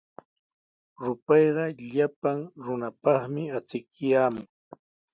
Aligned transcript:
Rupayqa 1.05 1.65
llapan 1.91 2.39
runapaqmi 2.65 3.43
achikyaamun. 3.57 4.47